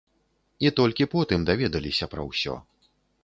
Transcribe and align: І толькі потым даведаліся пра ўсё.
І 0.65 0.71
толькі 0.79 1.07
потым 1.15 1.45
даведаліся 1.51 2.05
пра 2.13 2.21
ўсё. 2.31 2.53